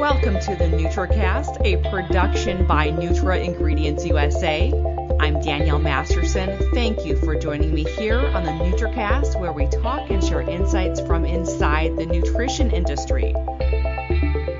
Welcome 0.00 0.40
to 0.40 0.56
the 0.56 0.64
NutraCast, 0.64 1.60
a 1.62 1.90
production 1.90 2.66
by 2.66 2.88
Nutra 2.88 3.44
Ingredients 3.44 4.06
USA. 4.06 4.72
I'm 5.20 5.42
Danielle 5.42 5.78
Masterson. 5.78 6.58
Thank 6.72 7.04
you 7.04 7.18
for 7.18 7.36
joining 7.36 7.74
me 7.74 7.84
here 7.84 8.18
on 8.18 8.46
the 8.46 8.50
NutraCast, 8.50 9.38
where 9.38 9.52
we 9.52 9.66
talk 9.66 10.08
and 10.08 10.24
share 10.24 10.40
insights 10.40 11.02
from 11.02 11.26
inside 11.26 11.98
the 11.98 12.06
nutrition 12.06 12.70
industry. 12.70 13.34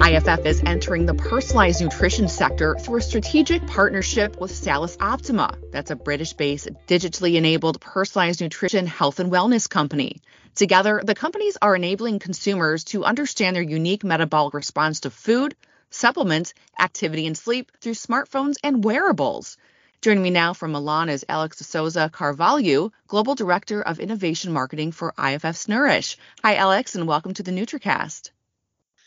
IFF 0.03 0.45
is 0.45 0.63
entering 0.67 1.07
the 1.07 1.15
personalized 1.15 1.81
nutrition 1.81 2.29
sector 2.29 2.77
through 2.79 2.99
a 2.99 3.03
strategic 3.03 3.67
partnership 3.67 4.39
with 4.39 4.55
Salus 4.55 4.99
Optima. 5.01 5.57
That's 5.73 5.91
a 5.91 5.97
British 5.97 6.35
based, 6.35 6.69
digitally 6.87 7.37
enabled 7.37 7.81
personalized 7.81 8.43
nutrition 8.43 8.87
health 8.87 9.21
and 9.21 9.33
wellness 9.33 9.67
company. 9.67 10.21
Together, 10.55 11.01
the 11.05 11.15
companies 11.15 11.57
are 11.63 11.77
enabling 11.77 12.19
consumers 12.19 12.85
to 12.85 13.05
understand 13.05 13.55
their 13.55 13.63
unique 13.63 14.03
metabolic 14.03 14.53
response 14.53 15.01
to 15.01 15.11
food, 15.11 15.55
supplements, 15.91 16.55
activity, 16.79 17.27
and 17.27 17.39
sleep 17.39 17.71
through 17.81 17.95
smartphones 17.95 18.57
and 18.65 18.85
wearables. 18.85 19.57
Joining 20.03 20.23
me 20.23 20.31
now 20.31 20.55
from 20.55 20.73
Milan 20.73 21.09
is 21.09 21.25
Alex 21.29 21.59
de 21.59 21.65
Souza 21.65 22.11
Carvalho, 22.13 22.91
Global 23.07 23.35
Director 23.35 23.83
of 23.83 24.01
Innovation 24.01 24.53
Marketing 24.53 24.93
for 24.93 25.15
IFF's 25.19 25.69
Nourish. 25.69 26.17
Hi, 26.43 26.57
Alex, 26.57 26.95
and 26.95 27.07
welcome 27.07 27.35
to 27.35 27.43
the 27.43 27.53
NutraCast. 27.53 28.31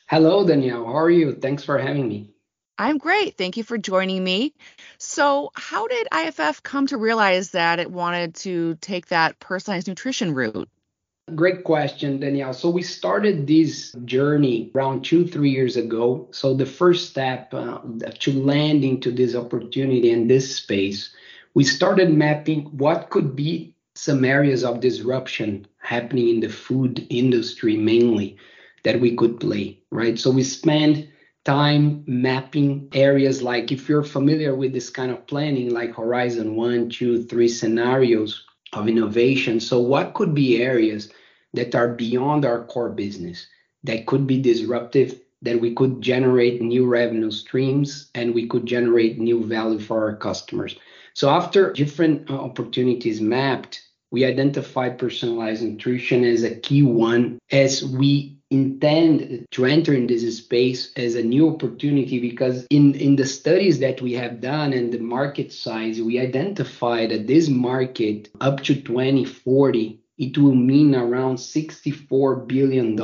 Hello, 0.07 0.45
Danielle. 0.45 0.85
How 0.85 0.97
are 0.97 1.09
you? 1.09 1.33
Thanks 1.33 1.63
for 1.63 1.77
having 1.77 2.07
me. 2.07 2.29
I'm 2.77 2.97
great. 2.97 3.37
Thank 3.37 3.57
you 3.57 3.63
for 3.63 3.77
joining 3.77 4.23
me. 4.23 4.53
So, 4.97 5.51
how 5.55 5.87
did 5.87 6.07
IFF 6.13 6.63
come 6.63 6.87
to 6.87 6.97
realize 6.97 7.51
that 7.51 7.79
it 7.79 7.91
wanted 7.91 8.35
to 8.35 8.75
take 8.75 9.07
that 9.07 9.39
personalized 9.39 9.87
nutrition 9.87 10.33
route? 10.33 10.69
Great 11.35 11.63
question, 11.63 12.19
Danielle. 12.19 12.53
So, 12.53 12.69
we 12.69 12.81
started 12.83 13.47
this 13.47 13.93
journey 14.03 14.69
around 14.75 15.05
two, 15.05 15.25
three 15.25 15.51
years 15.51 15.77
ago. 15.77 16.27
So, 16.31 16.53
the 16.53 16.65
first 16.65 17.09
step 17.09 17.53
uh, 17.53 17.79
to 18.19 18.33
land 18.33 18.83
into 18.83 19.09
this 19.09 19.33
opportunity 19.33 20.11
in 20.11 20.27
this 20.27 20.57
space, 20.57 21.15
we 21.53 21.63
started 21.63 22.11
mapping 22.11 22.65
what 22.77 23.09
could 23.09 23.37
be 23.37 23.73
some 23.95 24.25
areas 24.25 24.65
of 24.65 24.81
disruption 24.81 25.65
happening 25.79 26.27
in 26.27 26.39
the 26.41 26.49
food 26.49 27.07
industry 27.09 27.77
mainly 27.77 28.35
that 28.83 28.99
we 28.99 29.15
could 29.15 29.39
play, 29.39 29.79
right? 29.91 30.19
So 30.19 30.29
we 30.29 30.43
spend 30.43 31.07
time 31.45 32.03
mapping 32.05 32.89
areas 32.93 33.41
like 33.41 33.71
if 33.71 33.87
you're 33.87 34.03
familiar 34.03 34.55
with 34.55 34.73
this 34.73 34.89
kind 34.89 35.09
of 35.11 35.25
planning, 35.27 35.69
like 35.69 35.95
horizon 35.95 36.55
one, 36.57 36.89
two, 36.89 37.23
three 37.23 37.47
scenarios 37.47 38.43
of 38.73 38.87
innovation. 38.87 39.59
So, 39.59 39.79
what 39.79 40.13
could 40.13 40.33
be 40.33 40.61
areas 40.61 41.09
that 41.53 41.75
are 41.75 41.89
beyond 41.89 42.45
our 42.45 42.63
core 42.65 42.89
business 42.89 43.47
that 43.83 44.05
could 44.05 44.25
be 44.25 44.41
disruptive, 44.41 45.19
that 45.41 45.59
we 45.59 45.75
could 45.75 46.01
generate 46.01 46.61
new 46.61 46.85
revenue 46.85 47.31
streams 47.31 48.09
and 48.15 48.33
we 48.33 48.47
could 48.47 48.65
generate 48.65 49.19
new 49.19 49.45
value 49.45 49.79
for 49.79 50.03
our 50.03 50.15
customers? 50.15 50.75
So, 51.13 51.29
after 51.29 51.73
different 51.73 52.29
uh, 52.29 52.35
opportunities 52.35 53.21
mapped, 53.21 53.81
we 54.11 54.25
identified 54.25 54.99
personalized 54.99 55.63
nutrition 55.63 56.23
as 56.23 56.43
a 56.43 56.55
key 56.55 56.83
one 56.83 57.39
as 57.51 57.83
we 57.83 58.37
intend 58.53 59.45
to 59.49 59.65
enter 59.65 59.93
in 59.93 60.05
this 60.05 60.37
space 60.37 60.91
as 60.95 61.15
a 61.15 61.23
new 61.23 61.49
opportunity 61.49 62.19
because 62.19 62.67
in, 62.69 62.93
in 62.95 63.15
the 63.15 63.25
studies 63.25 63.79
that 63.79 64.01
we 64.01 64.13
have 64.13 64.39
done 64.39 64.73
and 64.73 64.93
the 64.93 64.99
market 64.99 65.51
size, 65.51 65.99
we 66.01 66.19
identified 66.19 67.09
that 67.09 67.25
this 67.25 67.49
market 67.49 68.29
up 68.39 68.61
to 68.61 68.75
2040, 68.75 69.99
it 70.17 70.37
will 70.37 70.55
mean 70.55 70.95
around 70.95 71.37
$64 71.37 72.47
billion. 72.47 72.97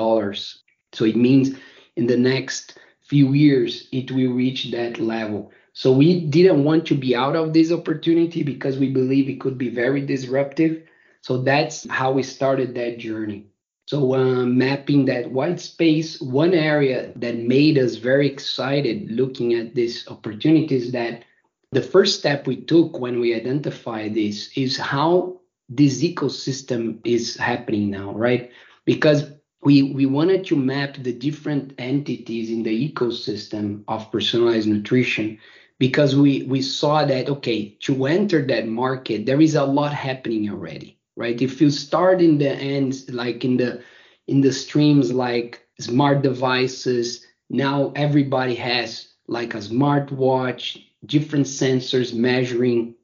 So 0.93 1.05
it 1.05 1.15
means 1.15 1.57
in 1.95 2.07
the 2.07 2.17
next 2.17 2.77
few 3.01 3.33
years, 3.33 3.87
it 3.91 4.11
will 4.11 4.33
reach 4.33 4.71
that 4.71 4.99
level. 4.99 5.51
So 5.73 5.91
we 5.91 6.25
didn't 6.25 6.63
want 6.63 6.85
to 6.87 6.95
be 6.95 7.15
out 7.15 7.35
of 7.35 7.53
this 7.53 7.71
opportunity 7.71 8.43
because 8.43 8.77
we 8.77 8.89
believe 8.89 9.29
it 9.29 9.39
could 9.39 9.57
be 9.57 9.69
very 9.69 10.05
disruptive. 10.05 10.83
So 11.21 11.41
that's 11.41 11.89
how 11.89 12.11
we 12.11 12.23
started 12.23 12.75
that 12.75 12.99
journey. 12.99 13.47
So, 13.85 14.13
uh, 14.13 14.45
mapping 14.45 15.05
that 15.05 15.31
white 15.31 15.59
space, 15.59 16.21
one 16.21 16.53
area 16.53 17.11
that 17.15 17.37
made 17.37 17.79
us 17.79 17.95
very 17.95 18.27
excited 18.27 19.09
looking 19.09 19.55
at 19.55 19.73
this 19.73 20.07
opportunity 20.07 20.75
is 20.75 20.91
that 20.91 21.23
the 21.71 21.81
first 21.81 22.19
step 22.19 22.45
we 22.45 22.57
took 22.57 22.99
when 22.99 23.19
we 23.19 23.33
identified 23.33 24.13
this 24.13 24.51
is 24.55 24.77
how 24.77 25.38
this 25.69 26.03
ecosystem 26.03 26.99
is 27.05 27.37
happening 27.37 27.89
now, 27.89 28.13
right? 28.13 28.51
Because 28.85 29.31
we, 29.61 29.83
we 29.83 30.05
wanted 30.05 30.45
to 30.47 30.55
map 30.55 30.95
the 30.99 31.13
different 31.13 31.73
entities 31.77 32.49
in 32.49 32.63
the 32.63 32.91
ecosystem 32.91 33.83
of 33.87 34.11
personalized 34.11 34.67
nutrition 34.67 35.37
because 35.77 36.15
we, 36.15 36.43
we 36.43 36.61
saw 36.61 37.05
that, 37.05 37.29
okay, 37.29 37.69
to 37.81 38.05
enter 38.05 38.45
that 38.47 38.67
market, 38.67 39.25
there 39.25 39.41
is 39.41 39.55
a 39.55 39.63
lot 39.63 39.93
happening 39.93 40.49
already 40.49 40.99
right? 41.19 41.41
If 41.41 41.59
you 41.59 41.69
start 41.69 42.21
in 42.21 42.37
the 42.37 42.49
ends, 42.49 43.09
like 43.09 43.43
in 43.43 43.57
the 43.57 43.83
in 44.27 44.41
the 44.41 44.53
streams 44.53 45.11
like 45.11 45.67
smart 45.79 46.21
devices, 46.21 47.27
now 47.49 47.91
everybody 47.95 48.55
has 48.55 49.09
like 49.27 49.53
a 49.53 49.57
smartwatch, 49.57 50.81
different 51.05 51.45
sensors 51.45 52.13
measuring 52.13 52.95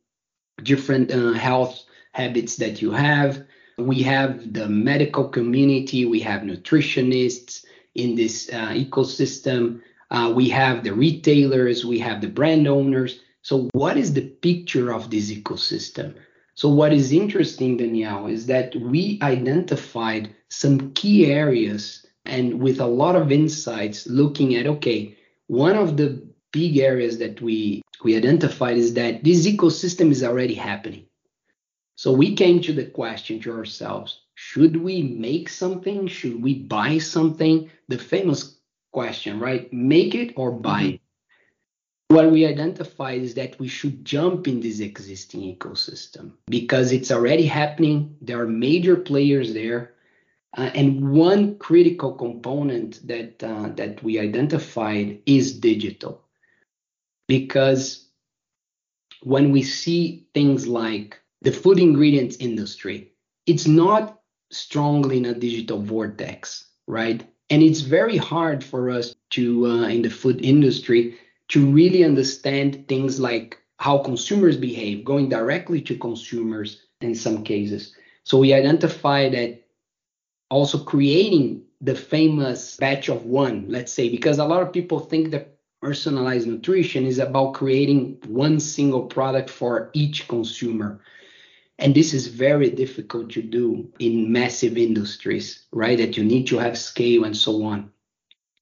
different 0.63 1.11
uh, 1.11 1.33
health 1.33 1.83
habits 2.15 2.55
that 2.55 2.81
you 2.81 2.91
have. 2.91 3.43
We 3.77 4.01
have 4.03 4.53
the 4.53 4.69
medical 4.69 5.27
community, 5.27 6.05
we 6.05 6.21
have 6.21 6.43
nutritionists 6.43 7.65
in 7.93 8.15
this 8.15 8.49
uh, 8.53 8.69
ecosystem, 8.69 9.81
uh, 10.11 10.31
we 10.33 10.47
have 10.49 10.85
the 10.85 10.93
retailers, 10.93 11.85
we 11.85 11.99
have 11.99 12.21
the 12.21 12.29
brand 12.29 12.67
owners. 12.67 13.19
So, 13.41 13.69
what 13.73 13.97
is 13.97 14.13
the 14.13 14.29
picture 14.47 14.93
of 14.93 15.11
this 15.11 15.29
ecosystem? 15.29 16.15
So, 16.53 16.69
what 16.69 16.93
is 16.93 17.11
interesting, 17.11 17.75
Danielle, 17.75 18.27
is 18.27 18.45
that 18.45 18.73
we 18.77 19.19
identified 19.21 20.33
some 20.47 20.93
key 20.93 21.25
areas 21.25 22.05
and 22.25 22.61
with 22.61 22.79
a 22.79 22.87
lot 22.87 23.17
of 23.17 23.31
insights 23.31 24.07
looking 24.07 24.55
at 24.55 24.67
okay, 24.67 25.17
one 25.47 25.75
of 25.75 25.97
the 25.97 26.23
big 26.53 26.77
areas 26.77 27.17
that 27.17 27.41
we 27.41 27.81
we 28.05 28.15
identified 28.15 28.77
is 28.77 28.93
that 28.93 29.23
this 29.23 29.45
ecosystem 29.45 30.11
is 30.11 30.23
already 30.23 30.53
happening. 30.53 31.04
So 31.95 32.11
we 32.11 32.35
came 32.35 32.61
to 32.61 32.73
the 32.73 32.85
question 32.85 33.39
to 33.41 33.53
ourselves, 33.53 34.21
should 34.35 34.77
we 34.77 35.01
make 35.01 35.49
something? 35.49 36.07
Should 36.07 36.43
we 36.43 36.55
buy 36.55 36.97
something? 36.97 37.69
The 37.87 37.97
famous 37.97 38.57
question, 38.91 39.39
right? 39.39 39.71
Make 39.71 40.13
it 40.15 40.33
or 40.35 40.51
buy 40.51 40.81
mm-hmm. 40.81 40.93
it 40.95 41.01
what 42.07 42.31
we 42.31 42.45
identified 42.45 43.21
is 43.21 43.33
that 43.33 43.59
we 43.59 43.67
should 43.67 44.05
jump 44.05 44.47
in 44.47 44.59
this 44.59 44.79
existing 44.79 45.41
ecosystem 45.41 46.31
because 46.47 46.91
it's 46.91 47.11
already 47.11 47.45
happening. 47.45 48.15
There 48.21 48.39
are 48.41 48.47
major 48.47 48.95
players 48.95 49.53
there. 49.53 49.93
Uh, 50.57 50.71
and 50.73 51.11
one 51.11 51.57
critical 51.57 52.13
component 52.13 53.05
that 53.05 53.43
uh, 53.43 53.69
that 53.75 54.01
we 54.01 54.17
identified 54.19 55.19
is 55.25 55.59
digital, 55.59 56.23
because 57.27 58.07
when 59.21 59.51
we 59.51 59.63
see 59.63 60.29
things 60.33 60.65
like 60.65 61.19
the 61.41 61.51
food 61.51 61.79
ingredients 61.79 62.37
industry, 62.37 63.11
it's 63.45 63.67
not 63.67 64.19
strongly 64.51 65.17
in 65.17 65.25
a 65.25 65.33
digital 65.33 65.81
vortex, 65.81 66.69
right? 66.87 67.27
And 67.49 67.61
it's 67.61 67.81
very 67.81 68.17
hard 68.17 68.63
for 68.63 68.89
us 68.89 69.15
to 69.31 69.65
uh, 69.67 69.87
in 69.87 70.01
the 70.01 70.09
food 70.09 70.43
industry 70.43 71.17
to 71.49 71.65
really 71.71 72.03
understand 72.03 72.87
things 72.87 73.19
like 73.19 73.59
how 73.77 73.97
consumers 73.99 74.57
behave, 74.57 75.05
going 75.05 75.29
directly 75.29 75.81
to 75.81 75.97
consumers 75.97 76.81
in 77.01 77.13
some 77.13 77.43
cases. 77.43 77.93
So 78.23 78.39
we 78.39 78.53
identify 78.53 79.29
that 79.29 79.61
also 80.49 80.83
creating 80.83 81.63
the 81.81 81.95
famous 81.95 82.77
batch 82.77 83.09
of 83.09 83.25
one, 83.25 83.65
let's 83.67 83.91
say, 83.91 84.09
because 84.09 84.39
a 84.39 84.45
lot 84.45 84.63
of 84.63 84.73
people 84.73 84.99
think 84.99 85.31
that 85.31 85.57
personalized 85.81 86.47
nutrition 86.47 87.05
is 87.05 87.19
about 87.19 87.53
creating 87.53 88.17
one 88.27 88.59
single 88.59 89.03
product 89.03 89.49
for 89.49 89.91
each 89.93 90.27
consumer. 90.27 90.99
And 91.77 91.93
this 91.93 92.13
is 92.13 92.27
very 92.27 92.69
difficult 92.69 93.31
to 93.31 93.41
do 93.41 93.91
in 93.99 94.31
massive 94.31 94.77
industries, 94.77 95.65
right? 95.71 95.97
That 95.97 96.15
you 96.15 96.23
need 96.23 96.47
to 96.47 96.57
have 96.57 96.77
scale 96.77 97.25
and 97.25 97.35
so 97.35 97.63
on. 97.63 97.91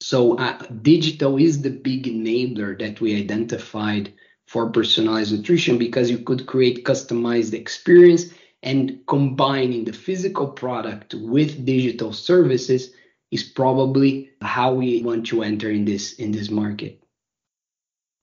So 0.01 0.38
uh, 0.38 0.57
digital 0.81 1.38
is 1.38 1.62
the 1.62 1.69
big 1.69 2.07
enabler 2.07 2.77
that 2.80 3.00
we 3.00 3.15
identified 3.15 4.13
for 4.48 4.69
personalized 4.69 5.31
nutrition 5.31 5.77
because 5.77 6.10
you 6.10 6.19
could 6.19 6.45
create 6.45 6.83
customized 6.83 7.54
experience 7.54 8.33
and 8.63 9.00
combining 9.07 9.86
the 9.86 9.94
physical 9.94 10.48
product 10.48 11.13
with 11.13 11.66
digital 11.66 12.13
services 12.13 12.94
is 13.31 13.44
probably 13.44 14.30
how 14.42 14.74
we 14.74 15.01
want 15.04 15.25
to 15.27 15.44
enter 15.44 15.69
in 15.69 15.86
this 15.86 16.13
in 16.13 16.31
this 16.31 16.50
market. 16.50 17.03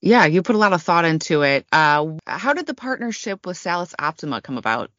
Yeah, 0.00 0.26
you 0.26 0.43
put 0.43 0.55
a 0.55 0.58
lot 0.58 0.73
of 0.73 0.82
thought 0.82 1.05
into 1.05 1.43
it. 1.43 1.67
Uh, 1.73 2.14
how 2.26 2.52
did 2.55 2.67
the 2.67 2.75
partnership 2.75 3.47
with 3.47 3.56
Salus 3.56 3.94
Optima 3.99 4.41
come 4.41 4.56
about? 4.56 4.91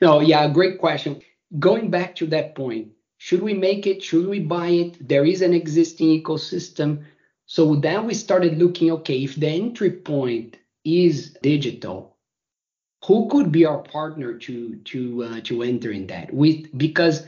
No, 0.00 0.20
yeah, 0.20 0.48
great 0.48 0.78
question. 0.78 1.22
Going 1.58 1.90
back 1.90 2.16
to 2.16 2.26
that 2.28 2.54
point, 2.54 2.88
should 3.16 3.42
we 3.42 3.54
make 3.54 3.86
it? 3.86 4.02
Should 4.02 4.28
we 4.28 4.40
buy 4.40 4.68
it? 4.68 5.08
There 5.08 5.24
is 5.24 5.42
an 5.42 5.54
existing 5.54 6.22
ecosystem. 6.22 7.04
So 7.46 7.76
then 7.76 8.06
we 8.06 8.14
started 8.14 8.58
looking 8.58 8.90
okay, 8.92 9.24
if 9.24 9.34
the 9.36 9.48
entry 9.48 9.90
point 9.90 10.58
is 10.84 11.30
digital, 11.42 12.18
who 13.06 13.28
could 13.28 13.50
be 13.52 13.64
our 13.64 13.78
partner 13.78 14.34
to 14.34 14.76
to 14.76 15.24
uh, 15.24 15.40
to 15.44 15.62
enter 15.62 15.90
in 15.90 16.06
that 16.08 16.32
with 16.32 16.66
because 16.76 17.26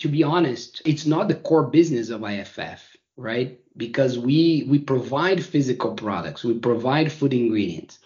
to 0.00 0.08
be 0.08 0.22
honest 0.22 0.82
it's 0.84 1.06
not 1.06 1.28
the 1.28 1.34
core 1.34 1.66
business 1.66 2.10
of 2.10 2.22
iff 2.24 2.89
right? 3.20 3.60
Because 3.76 4.18
we 4.18 4.64
we 4.68 4.78
provide 4.78 5.44
physical 5.44 5.94
products. 5.94 6.42
We 6.42 6.58
provide 6.58 7.12
food 7.12 7.34
ingredients. 7.34 7.98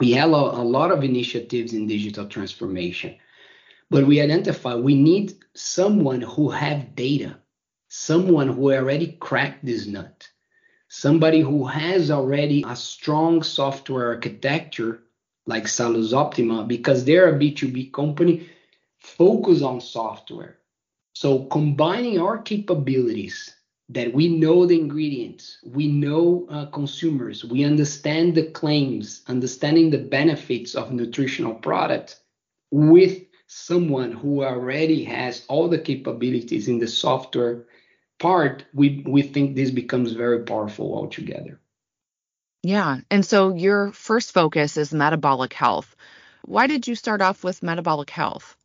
We 0.00 0.12
have 0.12 0.30
a, 0.30 0.34
a 0.34 0.64
lot 0.64 0.92
of 0.92 1.02
initiatives 1.02 1.72
in 1.72 1.88
digital 1.88 2.26
transformation. 2.26 3.16
But 3.90 4.06
we 4.06 4.20
identify 4.20 4.74
we 4.76 4.94
need 4.94 5.34
someone 5.54 6.22
who 6.22 6.50
have 6.50 6.94
data 6.94 7.38
someone 7.90 8.48
who 8.48 8.72
already 8.72 9.16
cracked 9.18 9.64
this 9.64 9.86
nut 9.86 10.28
somebody 10.88 11.40
who 11.40 11.66
has 11.66 12.10
already 12.10 12.64
a 12.66 12.76
strong 12.76 13.42
software 13.42 14.08
architecture 14.08 15.02
like 15.46 15.66
Salus 15.66 16.12
Optima 16.12 16.64
because 16.64 17.04
they're 17.04 17.34
a 17.34 17.38
B2B 17.38 17.92
company 17.92 18.48
focused 18.98 19.62
on 19.62 19.80
software. 19.80 20.58
So 21.14 21.44
combining 21.46 22.20
our 22.20 22.38
capabilities 22.38 23.54
that 23.90 24.12
we 24.12 24.28
know 24.28 24.66
the 24.66 24.78
ingredients, 24.78 25.58
we 25.64 25.88
know 25.88 26.46
uh, 26.50 26.66
consumers, 26.66 27.44
we 27.44 27.64
understand 27.64 28.34
the 28.34 28.44
claims, 28.44 29.22
understanding 29.26 29.90
the 29.90 29.98
benefits 29.98 30.74
of 30.74 30.92
nutritional 30.92 31.54
product 31.54 32.20
with 32.70 33.22
someone 33.46 34.12
who 34.12 34.44
already 34.44 35.04
has 35.04 35.44
all 35.48 35.68
the 35.68 35.78
capabilities 35.78 36.68
in 36.68 36.78
the 36.78 36.86
software 36.86 37.64
part, 38.18 38.64
we, 38.74 39.02
we 39.06 39.22
think 39.22 39.56
this 39.56 39.70
becomes 39.70 40.12
very 40.12 40.44
powerful 40.44 40.94
altogether. 40.94 41.58
Yeah. 42.62 42.98
And 43.10 43.24
so 43.24 43.54
your 43.54 43.92
first 43.92 44.32
focus 44.32 44.76
is 44.76 44.92
metabolic 44.92 45.54
health. 45.54 45.96
Why 46.44 46.66
did 46.66 46.86
you 46.86 46.94
start 46.94 47.22
off 47.22 47.42
with 47.42 47.62
metabolic 47.62 48.10
health? 48.10 48.56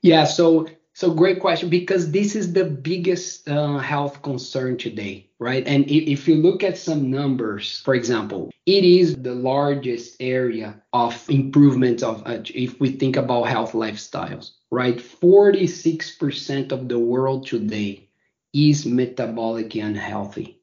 Yeah, 0.00 0.24
so 0.24 0.68
so 0.96 1.12
great 1.12 1.40
question 1.40 1.68
because 1.68 2.10
this 2.10 2.34
is 2.34 2.54
the 2.54 2.64
biggest 2.64 3.48
uh, 3.48 3.78
health 3.78 4.22
concern 4.22 4.78
today, 4.78 5.28
right? 5.38 5.66
And 5.68 5.84
if, 5.90 6.08
if 6.08 6.28
you 6.28 6.36
look 6.36 6.64
at 6.64 6.78
some 6.78 7.10
numbers, 7.10 7.82
for 7.84 7.94
example, 7.94 8.50
it 8.66 8.84
is 8.84 9.16
the 9.16 9.34
largest 9.34 10.16
area 10.20 10.82
of 10.94 11.22
improvement 11.28 12.02
of 12.02 12.26
uh, 12.26 12.40
if 12.54 12.80
we 12.80 12.92
think 12.92 13.16
about 13.16 13.44
health 13.44 13.72
lifestyles, 13.72 14.52
right? 14.70 14.96
46% 14.96 16.72
of 16.72 16.88
the 16.88 16.98
world 16.98 17.46
today 17.46 18.08
is 18.54 18.86
metabolically 18.86 19.84
unhealthy 19.84 20.56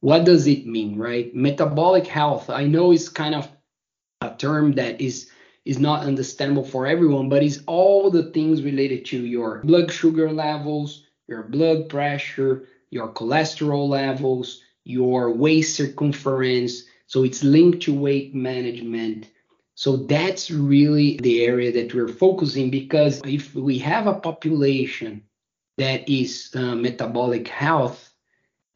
what 0.00 0.26
does 0.26 0.46
it 0.46 0.66
mean, 0.66 0.98
right? 0.98 1.34
Metabolic 1.34 2.06
health, 2.06 2.50
I 2.50 2.66
know 2.66 2.92
is 2.92 3.08
kind 3.08 3.34
of 3.34 3.48
a 4.20 4.34
term 4.36 4.72
that 4.74 5.00
is 5.00 5.30
is 5.64 5.78
not 5.78 6.04
understandable 6.04 6.64
for 6.64 6.86
everyone, 6.86 7.28
but 7.28 7.42
it's 7.42 7.60
all 7.66 8.10
the 8.10 8.30
things 8.32 8.62
related 8.62 9.04
to 9.06 9.24
your 9.24 9.60
blood 9.64 9.90
sugar 9.90 10.30
levels, 10.30 11.04
your 11.26 11.42
blood 11.42 11.88
pressure, 11.88 12.66
your 12.90 13.08
cholesterol 13.12 13.88
levels, 13.88 14.60
your 14.84 15.32
waist 15.32 15.76
circumference. 15.76 16.84
So 17.06 17.24
it's 17.24 17.42
linked 17.42 17.82
to 17.82 17.94
weight 17.94 18.34
management. 18.34 19.30
So 19.74 19.96
that's 19.96 20.50
really 20.50 21.18
the 21.18 21.44
area 21.44 21.72
that 21.72 21.94
we're 21.94 22.08
focusing 22.08 22.70
because 22.70 23.20
if 23.24 23.54
we 23.54 23.78
have 23.78 24.06
a 24.06 24.20
population 24.20 25.22
that 25.78 26.08
is 26.08 26.50
uh, 26.54 26.74
metabolic 26.74 27.48
health, 27.48 28.12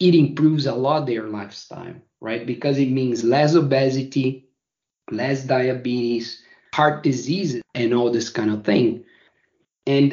it 0.00 0.14
improves 0.14 0.66
a 0.66 0.74
lot 0.74 1.06
their 1.06 1.24
lifestyle, 1.24 1.94
right? 2.20 2.46
Because 2.46 2.78
it 2.78 2.90
means 2.90 3.22
less 3.22 3.54
obesity, 3.54 4.48
less 5.10 5.44
diabetes, 5.44 6.42
heart 6.78 7.02
diseases 7.02 7.62
and 7.74 7.92
all 7.92 8.10
this 8.12 8.30
kind 8.30 8.50
of 8.50 8.64
thing. 8.64 9.04
And 9.86 10.08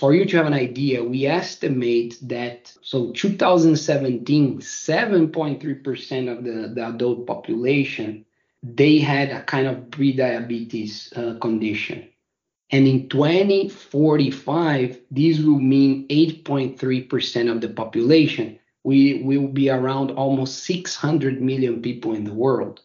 for 0.00 0.14
you 0.14 0.24
to 0.24 0.36
have 0.38 0.46
an 0.46 0.54
idea, 0.68 1.04
we 1.04 1.26
estimate 1.26 2.18
that 2.22 2.72
so 2.82 3.12
2017, 3.12 4.58
7.3% 4.58 6.32
of 6.32 6.44
the, 6.44 6.72
the 6.74 6.88
adult 6.88 7.26
population 7.26 8.24
they 8.62 8.98
had 8.98 9.30
a 9.30 9.42
kind 9.44 9.68
of 9.68 9.90
pre-diabetes 9.92 11.12
uh, 11.14 11.34
condition. 11.40 12.08
And 12.70 12.88
in 12.88 13.08
2045, 13.08 15.00
this 15.12 15.38
will 15.38 15.60
mean 15.60 16.08
8.3% 16.08 17.52
of 17.52 17.60
the 17.60 17.68
population 17.68 18.58
we 18.86 19.20
will 19.24 19.48
be 19.48 19.68
around 19.68 20.12
almost 20.12 20.62
600 20.62 21.42
million 21.42 21.82
people 21.82 22.14
in 22.14 22.22
the 22.22 22.32
world. 22.32 22.82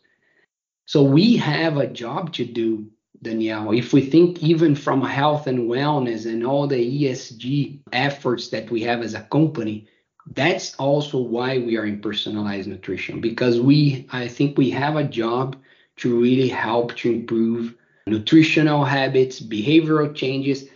So 0.92 1.02
we 1.02 1.38
have 1.38 1.78
a 1.78 1.88
job 1.88 2.34
to 2.34 2.44
do, 2.44 2.86
Danielle. 3.22 3.72
If 3.72 3.94
we 3.94 4.02
think 4.02 4.44
even 4.44 4.76
from 4.76 5.02
health 5.02 5.48
and 5.48 5.70
wellness 5.70 6.26
and 6.26 6.46
all 6.46 6.68
the 6.68 6.76
ESG 6.76 7.80
efforts 7.94 8.50
that 8.50 8.70
we 8.70 8.82
have 8.82 9.02
as 9.02 9.14
a 9.14 9.22
company, 9.32 9.88
that's 10.36 10.76
also 10.76 11.18
why 11.18 11.60
we 11.60 11.78
are 11.78 11.86
in 11.86 12.02
personalized 12.02 12.68
nutrition 12.68 13.22
because 13.22 13.62
we, 13.62 14.06
I 14.12 14.28
think 14.28 14.58
we 14.58 14.70
have 14.72 14.98
a 14.98 15.06
job 15.06 15.56
to 16.00 16.20
really 16.20 16.50
help 16.50 16.98
to 16.98 17.10
improve 17.10 17.74
nutritional 18.06 18.84
habits, 18.84 19.40
behavioral 19.40 20.14
changes, 20.14 20.68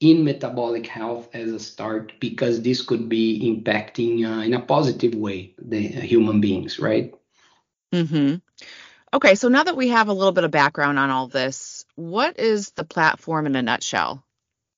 in 0.00 0.24
metabolic 0.24 0.88
health 0.88 1.28
as 1.32 1.52
a 1.52 1.60
start 1.60 2.12
because 2.18 2.62
this 2.62 2.82
could 2.82 3.08
be 3.08 3.38
impacting 3.40 4.26
uh, 4.26 4.42
in 4.42 4.52
a 4.52 4.60
positive 4.60 5.14
way 5.14 5.54
the 5.58 5.78
human 5.80 6.40
beings, 6.40 6.80
right? 6.80 7.14
Mm-hmm. 7.92 8.36
Okay, 9.12 9.34
so 9.34 9.48
now 9.48 9.64
that 9.64 9.76
we 9.76 9.88
have 9.88 10.08
a 10.08 10.12
little 10.12 10.32
bit 10.32 10.44
of 10.44 10.52
background 10.52 10.98
on 10.98 11.10
all 11.10 11.26
this, 11.26 11.84
what 11.96 12.38
is 12.38 12.70
the 12.72 12.84
platform 12.84 13.46
in 13.46 13.56
a 13.56 13.62
nutshell? 13.62 14.22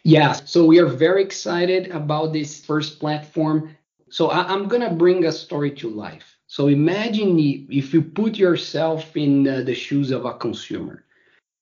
Yeah, 0.04 0.32
so 0.32 0.64
we 0.64 0.80
are 0.80 0.86
very 0.86 1.22
excited 1.22 1.90
about 1.90 2.32
this 2.32 2.64
first 2.64 2.98
platform. 2.98 3.76
So 4.10 4.30
I, 4.30 4.52
am 4.52 4.68
going 4.68 4.82
to 4.82 4.94
bring 4.94 5.26
a 5.26 5.32
story 5.32 5.70
to 5.72 5.90
life. 5.90 6.36
So 6.46 6.68
imagine 6.68 7.38
if 7.70 7.94
you 7.94 8.02
put 8.02 8.36
yourself 8.36 9.16
in 9.16 9.46
uh, 9.46 9.62
the 9.62 9.74
shoes 9.74 10.10
of 10.10 10.24
a 10.24 10.34
consumer. 10.34 11.04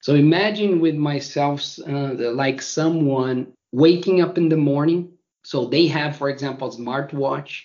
So 0.00 0.14
imagine 0.14 0.80
with 0.80 0.94
myself, 0.94 1.78
uh, 1.86 2.14
like 2.32 2.62
someone 2.62 3.52
waking 3.72 4.20
up 4.20 4.38
in 4.38 4.48
the 4.48 4.56
morning. 4.56 5.12
So 5.44 5.66
they 5.66 5.86
have, 5.88 6.16
for 6.16 6.28
example, 6.30 6.68
a 6.68 6.76
smartwatch. 6.76 7.62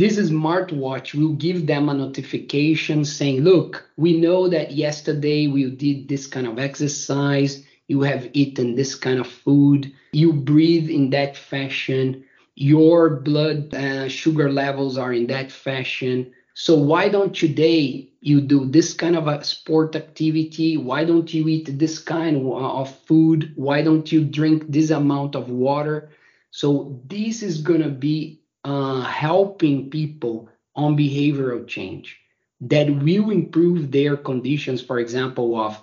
This 0.00 0.18
smartwatch 0.18 1.14
will 1.14 1.34
give 1.34 1.66
them 1.66 1.88
a 1.88 1.94
notification 1.94 3.04
saying, 3.04 3.42
look, 3.42 3.86
we 3.96 4.16
know 4.16 4.48
that 4.48 4.72
yesterday 4.72 5.46
we 5.46 5.70
did 5.70 6.08
this 6.08 6.26
kind 6.26 6.46
of 6.46 6.58
exercise. 6.58 7.62
You 7.86 8.00
have 8.02 8.30
eaten 8.32 8.74
this 8.74 8.94
kind 8.94 9.20
of 9.20 9.26
food. 9.26 9.92
You 10.12 10.32
breathe 10.32 10.88
in 10.88 11.10
that 11.10 11.36
fashion. 11.36 12.24
Your 12.54 13.10
blood 13.10 13.74
uh, 13.74 14.08
sugar 14.08 14.50
levels 14.50 14.96
are 14.96 15.12
in 15.12 15.26
that 15.28 15.52
fashion 15.52 16.32
so 16.54 16.74
why 16.76 17.08
don't 17.08 17.34
today 17.34 18.10
you 18.20 18.40
do 18.40 18.66
this 18.66 18.92
kind 18.92 19.16
of 19.16 19.28
a 19.28 19.42
sport 19.42 19.96
activity? 19.96 20.76
Why 20.76 21.04
don't 21.04 21.32
you 21.32 21.48
eat 21.48 21.78
this 21.78 21.98
kind 21.98 22.46
of 22.46 22.94
food? 23.06 23.52
Why 23.56 23.80
don't 23.80 24.10
you 24.12 24.24
drink 24.24 24.64
this 24.68 24.90
amount 24.90 25.36
of 25.36 25.48
water? 25.48 26.10
So 26.50 27.00
this 27.06 27.42
is 27.42 27.62
going 27.62 27.82
to 27.82 27.88
be 27.88 28.39
uh, 28.64 29.02
helping 29.02 29.90
people 29.90 30.48
on 30.76 30.96
behavioral 30.96 31.66
change 31.66 32.18
that 32.60 32.90
will 32.90 33.30
improve 33.30 33.90
their 33.90 34.16
conditions, 34.16 34.82
for 34.82 34.98
example, 34.98 35.58
of 35.58 35.82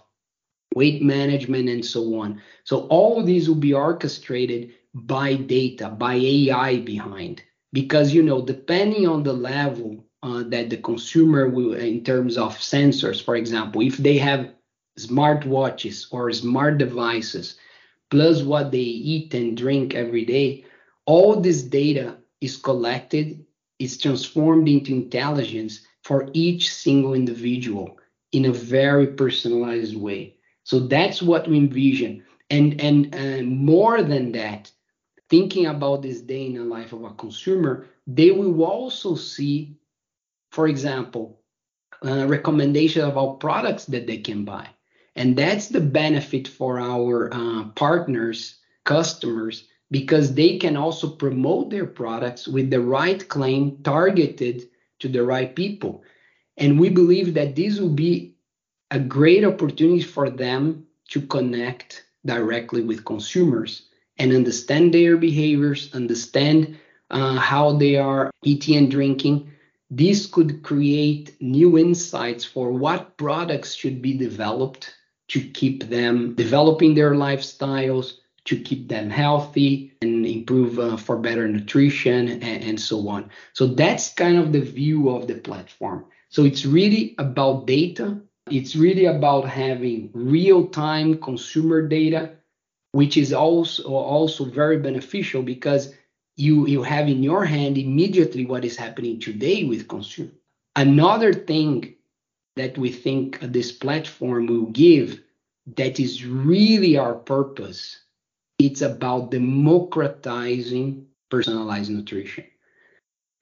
weight 0.75 1.01
management 1.01 1.69
and 1.69 1.83
so 1.83 2.19
on. 2.19 2.41
So 2.63 2.81
all 2.87 3.19
of 3.19 3.25
these 3.25 3.47
will 3.47 3.55
be 3.55 3.73
orchestrated 3.73 4.73
by 4.93 5.35
data, 5.35 5.89
by 5.89 6.15
AI 6.15 6.79
behind. 6.79 7.41
Because 7.73 8.13
you 8.13 8.23
know, 8.23 8.41
depending 8.41 9.07
on 9.07 9.23
the 9.23 9.33
level 9.33 10.05
uh, 10.23 10.43
that 10.47 10.69
the 10.69 10.77
consumer 10.77 11.49
will, 11.49 11.73
in 11.73 12.03
terms 12.03 12.37
of 12.37 12.57
sensors, 12.57 13.23
for 13.23 13.35
example, 13.35 13.81
if 13.81 13.97
they 13.97 14.17
have 14.17 14.51
smart 14.97 15.45
watches 15.45 16.07
or 16.11 16.31
smart 16.31 16.77
devices, 16.77 17.57
plus 18.09 18.41
what 18.41 18.71
they 18.71 18.77
eat 18.77 19.33
and 19.33 19.57
drink 19.57 19.95
every 19.95 20.25
day, 20.25 20.65
all 21.05 21.39
this 21.39 21.61
data 21.63 22.17
is 22.41 22.57
collected, 22.57 23.45
is 23.79 23.97
transformed 23.97 24.67
into 24.67 24.93
intelligence 24.93 25.85
for 26.03 26.29
each 26.33 26.73
single 26.73 27.13
individual 27.13 27.97
in 28.31 28.45
a 28.45 28.51
very 28.51 29.07
personalized 29.07 29.97
way. 29.97 30.35
So 30.63 30.79
that's 30.79 31.21
what 31.21 31.47
we 31.47 31.57
envision. 31.57 32.23
And 32.49 32.79
and 32.81 33.13
uh, 33.15 33.43
more 33.43 34.01
than 34.03 34.31
that, 34.33 34.71
thinking 35.29 35.65
about 35.67 36.01
this 36.01 36.21
day 36.21 36.45
in 36.45 36.53
the 36.55 36.63
life 36.63 36.93
of 36.93 37.03
a 37.03 37.11
consumer, 37.11 37.87
they 38.05 38.31
will 38.31 38.63
also 38.63 39.15
see 39.15 39.77
for 40.51 40.67
example, 40.67 41.41
a 42.01 42.27
recommendation 42.27 43.03
about 43.03 43.39
products 43.39 43.85
that 43.85 44.07
they 44.07 44.17
can 44.17 44.45
buy. 44.45 44.67
And 45.15 45.35
that's 45.35 45.67
the 45.67 45.81
benefit 45.81 46.47
for 46.47 46.79
our 46.79 47.33
uh, 47.33 47.65
partners, 47.75 48.59
customers, 48.85 49.67
because 49.91 50.33
they 50.33 50.57
can 50.57 50.75
also 50.75 51.09
promote 51.09 51.69
their 51.69 51.85
products 51.85 52.47
with 52.47 52.69
the 52.69 52.81
right 52.81 53.27
claim 53.29 53.77
targeted 53.83 54.69
to 54.99 55.07
the 55.07 55.23
right 55.23 55.55
people. 55.55 56.03
And 56.57 56.79
we 56.79 56.89
believe 56.89 57.33
that 57.35 57.55
this 57.55 57.79
will 57.79 57.93
be 57.93 58.35
a 58.91 58.99
great 58.99 59.45
opportunity 59.45 60.01
for 60.01 60.29
them 60.29 60.85
to 61.09 61.21
connect 61.21 62.05
directly 62.25 62.81
with 62.81 63.05
consumers 63.05 63.87
and 64.17 64.33
understand 64.33 64.93
their 64.93 65.17
behaviors, 65.17 65.93
understand 65.93 66.77
uh, 67.11 67.35
how 67.35 67.73
they 67.73 67.95
are 67.95 68.31
eating 68.43 68.77
and 68.77 68.91
drinking. 68.91 69.51
This 69.89 70.25
could 70.25 70.63
create 70.63 71.35
new 71.39 71.77
insights 71.77 72.43
for 72.43 72.71
what 72.71 73.15
products 73.17 73.73
should 73.73 74.01
be 74.01 74.17
developed 74.17 74.93
to 75.29 75.41
keep 75.41 75.89
them 75.89 76.35
developing 76.35 76.95
their 76.95 77.11
lifestyles, 77.11 78.13
to 78.47 78.57
keep 78.57 78.87
them 78.87 79.09
healthy 79.09 79.91
and 80.01 80.25
improve 80.25 80.79
uh, 80.79 80.95
for 80.95 81.17
better 81.17 81.47
nutrition 81.47 82.29
and, 82.29 82.43
and 82.43 82.79
so 82.79 83.07
on. 83.09 83.29
So 83.53 83.67
that's 83.67 84.13
kind 84.13 84.37
of 84.37 84.53
the 84.53 84.61
view 84.61 85.09
of 85.09 85.27
the 85.27 85.35
platform. 85.35 86.05
So 86.29 86.45
it's 86.45 86.65
really 86.65 87.13
about 87.17 87.67
data. 87.67 88.19
It's 88.49 88.75
really 88.75 89.05
about 89.05 89.49
having 89.49 90.09
real 90.13 90.67
time 90.67 91.19
consumer 91.19 91.85
data, 91.85 92.31
which 92.93 93.17
is 93.17 93.33
also 93.33 93.83
also 93.93 94.45
very 94.45 94.77
beneficial 94.77 95.43
because 95.43 95.93
you 96.37 96.67
you 96.67 96.83
have 96.83 97.09
in 97.09 97.23
your 97.23 97.43
hand 97.43 97.77
immediately 97.77 98.45
what 98.45 98.63
is 98.63 98.77
happening 98.77 99.19
today 99.19 99.65
with 99.65 99.89
consumer. 99.89 100.31
Another 100.77 101.33
thing 101.33 101.95
that 102.55 102.77
we 102.77 102.91
think 102.91 103.39
this 103.41 103.71
platform 103.71 104.47
will 104.47 104.67
give 104.67 105.21
that 105.75 105.99
is 105.99 106.25
really 106.25 106.97
our 106.97 107.15
purpose 107.15 108.06
it's 108.59 108.81
about 108.81 109.31
democratizing 109.31 111.05
personalized 111.29 111.91
nutrition 111.91 112.45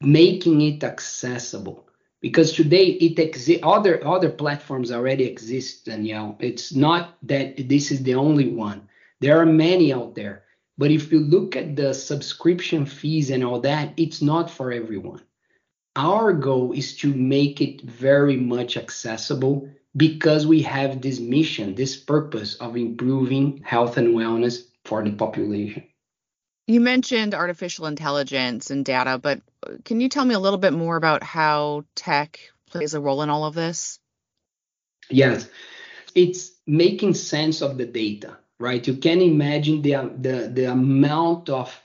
making 0.01 0.61
it 0.61 0.83
accessible. 0.83 1.87
Because 2.21 2.53
today 2.53 2.85
it 2.85 3.63
other 3.63 4.05
other 4.05 4.29
platforms 4.29 4.91
already 4.91 5.25
exist 5.25 5.85
danielle 5.85 6.35
it's 6.39 6.73
not 6.73 7.17
that 7.23 7.69
this 7.69 7.91
is 7.91 8.01
the 8.03 8.15
only 8.15 8.49
one. 8.49 8.87
There 9.21 9.39
are 9.39 9.45
many 9.45 9.93
out 9.93 10.15
there. 10.15 10.43
But 10.77 10.91
if 10.91 11.11
you 11.11 11.19
look 11.19 11.55
at 11.55 11.75
the 11.75 11.93
subscription 11.93 12.85
fees 12.85 13.29
and 13.29 13.43
all 13.43 13.61
that 13.61 13.93
it's 13.97 14.21
not 14.21 14.49
for 14.49 14.71
everyone. 14.71 15.21
Our 15.95 16.33
goal 16.33 16.73
is 16.73 16.97
to 16.97 17.13
make 17.13 17.61
it 17.61 17.81
very 17.81 18.35
much 18.35 18.75
accessible 18.75 19.69
because 19.95 20.45
we 20.45 20.61
have 20.63 21.01
this 21.01 21.19
mission 21.19 21.75
this 21.75 21.95
purpose 21.95 22.55
of 22.55 22.75
improving 22.75 23.61
health 23.63 23.97
and 23.97 24.15
wellness 24.15 24.63
for 24.85 25.03
the 25.03 25.11
population. 25.11 25.83
You 26.67 26.79
mentioned 26.79 27.35
artificial 27.35 27.85
intelligence 27.85 28.71
and 28.71 28.83
data, 28.83 29.19
but 29.19 29.41
can 29.83 30.01
you 30.01 30.09
tell 30.09 30.25
me 30.25 30.33
a 30.33 30.39
little 30.39 30.57
bit 30.57 30.73
more 30.73 30.95
about 30.95 31.21
how 31.21 31.85
tech 31.95 32.39
plays 32.71 32.93
a 32.93 32.99
role 32.99 33.21
in 33.21 33.29
all 33.29 33.45
of 33.45 33.53
this? 33.53 33.99
Yes, 35.09 35.47
it's 36.15 36.53
making 36.65 37.13
sense 37.13 37.61
of 37.61 37.77
the 37.77 37.85
data, 37.85 38.37
right? 38.59 38.85
You 38.87 38.95
can 38.95 39.21
imagine 39.21 39.81
the 39.81 40.11
the, 40.17 40.49
the 40.51 40.71
amount 40.71 41.49
of 41.49 41.79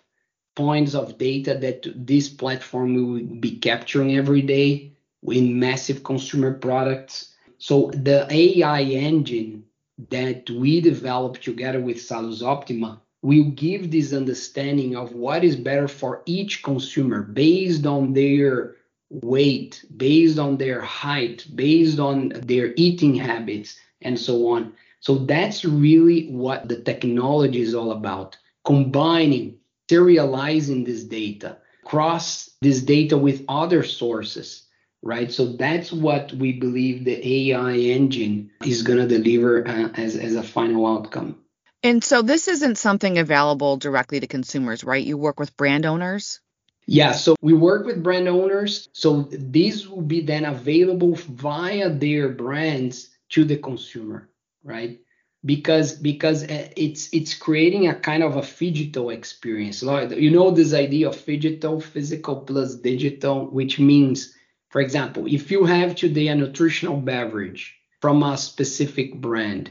points 0.56 0.94
of 0.94 1.18
data 1.18 1.54
that 1.54 1.86
this 1.94 2.28
platform 2.28 2.94
will 2.94 3.22
be 3.40 3.58
capturing 3.58 4.16
every 4.16 4.42
day 4.42 4.92
in 5.24 5.58
massive 5.58 6.02
consumer 6.02 6.54
products. 6.54 7.34
So 7.58 7.90
the 7.92 8.26
AI 8.30 8.82
engine 8.82 9.64
that 10.08 10.48
we 10.50 10.80
developed 10.80 11.42
together 11.42 11.80
with 11.80 12.00
Salus 12.00 12.42
Optima 12.42 13.00
will 13.22 13.50
give 13.50 13.90
this 13.90 14.12
understanding 14.12 14.96
of 14.96 15.12
what 15.12 15.44
is 15.44 15.56
better 15.56 15.88
for 15.88 16.22
each 16.24 16.62
consumer 16.62 17.22
based 17.22 17.84
on 17.84 18.14
their 18.14 18.76
weight, 19.10 19.84
based 19.96 20.38
on 20.38 20.56
their 20.56 20.80
height, 20.80 21.46
based 21.54 21.98
on 21.98 22.30
their 22.44 22.72
eating 22.76 23.14
habits, 23.14 23.78
and 24.00 24.18
so 24.18 24.48
on. 24.48 24.72
So 25.00 25.18
that's 25.18 25.64
really 25.64 26.28
what 26.28 26.68
the 26.68 26.80
technology 26.80 27.60
is 27.60 27.74
all 27.74 27.92
about 27.92 28.38
combining, 28.64 29.58
serializing 29.90 30.86
this 30.86 31.04
data, 31.04 31.58
cross 31.84 32.50
this 32.60 32.82
data 32.82 33.18
with 33.18 33.44
other 33.48 33.82
sources 33.82 34.66
right? 35.02 35.30
So 35.32 35.46
that's 35.46 35.92
what 35.92 36.32
we 36.32 36.52
believe 36.52 37.04
the 37.04 37.48
AI 37.48 37.72
engine 37.72 38.50
is 38.64 38.82
going 38.82 38.98
to 38.98 39.06
deliver 39.06 39.66
uh, 39.66 39.88
as, 39.94 40.16
as 40.16 40.34
a 40.34 40.42
final 40.42 40.86
outcome. 40.86 41.36
And 41.82 42.04
so 42.04 42.22
this 42.22 42.48
isn't 42.48 42.76
something 42.76 43.18
available 43.18 43.78
directly 43.78 44.20
to 44.20 44.26
consumers, 44.26 44.84
right? 44.84 45.04
You 45.04 45.16
work 45.16 45.40
with 45.40 45.56
brand 45.56 45.86
owners? 45.86 46.40
Yeah, 46.86 47.12
so 47.12 47.36
we 47.40 47.54
work 47.54 47.86
with 47.86 48.02
brand 48.02 48.28
owners. 48.28 48.88
So 48.92 49.22
these 49.30 49.88
will 49.88 50.02
be 50.02 50.20
then 50.20 50.44
available 50.44 51.14
via 51.14 51.88
their 51.88 52.28
brands 52.28 53.10
to 53.30 53.44
the 53.44 53.56
consumer, 53.56 54.28
right? 54.64 55.00
Because 55.42 55.92
because 55.92 56.42
uh, 56.42 56.68
it's 56.76 57.08
it's 57.14 57.32
creating 57.32 57.88
a 57.88 57.94
kind 57.94 58.22
of 58.22 58.36
a 58.36 58.42
phygital 58.42 59.14
experience. 59.14 59.82
You 59.82 60.30
know 60.30 60.50
this 60.50 60.74
idea 60.74 61.08
of 61.08 61.16
phygital, 61.16 61.82
physical 61.82 62.40
plus 62.40 62.74
digital, 62.74 63.46
which 63.46 63.78
means 63.78 64.34
for 64.70 64.80
example, 64.80 65.26
if 65.26 65.50
you 65.50 65.64
have 65.64 65.96
today 65.96 66.28
a 66.28 66.34
nutritional 66.34 66.96
beverage 66.96 67.76
from 68.00 68.22
a 68.22 68.38
specific 68.38 69.20
brand, 69.20 69.70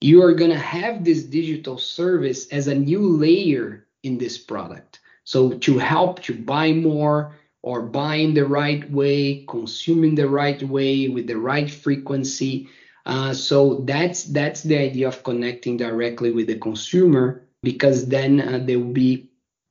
you 0.00 0.22
are 0.22 0.34
going 0.34 0.50
to 0.50 0.58
have 0.58 1.04
this 1.04 1.22
digital 1.22 1.78
service 1.78 2.48
as 2.48 2.66
a 2.66 2.74
new 2.74 3.16
layer 3.16 3.86
in 4.02 4.18
this 4.18 4.36
product. 4.36 5.00
So 5.22 5.52
to 5.58 5.78
help 5.78 6.20
to 6.22 6.34
buy 6.34 6.72
more 6.72 7.36
or 7.62 7.80
buy 7.80 8.16
in 8.16 8.34
the 8.34 8.44
right 8.44 8.90
way, 8.90 9.46
consume 9.48 10.04
in 10.04 10.16
the 10.16 10.28
right 10.28 10.62
way 10.62 11.08
with 11.08 11.28
the 11.28 11.38
right 11.38 11.70
frequency. 11.70 12.68
Uh, 13.06 13.32
so 13.32 13.82
that's 13.86 14.24
that's 14.24 14.62
the 14.62 14.76
idea 14.76 15.08
of 15.08 15.22
connecting 15.22 15.76
directly 15.76 16.32
with 16.32 16.48
the 16.48 16.58
consumer 16.58 17.46
because 17.62 18.08
then 18.08 18.40
uh, 18.40 18.58
they 18.58 18.76
will 18.76 18.92
be 18.92 19.30